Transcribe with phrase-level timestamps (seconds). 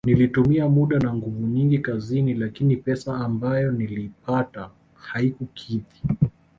[0.05, 6.01] Nilitumia muda na nguvu nyingi kazini lakini pesa ambayo niliipata haikukidhi